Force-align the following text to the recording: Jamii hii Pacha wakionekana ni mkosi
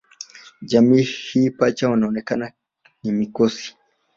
Jamii 0.61 1.01
hii 1.03 1.49
Pacha 1.49 1.89
wakionekana 1.89 2.51
ni 3.03 3.11
mkosi 3.11 3.77